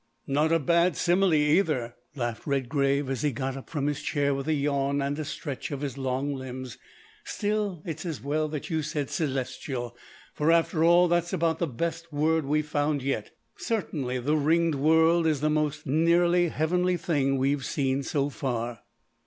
[0.25, 4.01] "Not at all a bad simile either," laughed Redgrave, as he got up from his
[4.01, 6.79] chair with a yawn and a stretch of his long limbs,
[7.23, 9.95] "still, it's as well that you said celestial,
[10.33, 13.29] for, after all, that's about the best word we've found yet.
[13.57, 18.79] Certainly the Ringed World is the most nearly heavenly thing we've seen so far.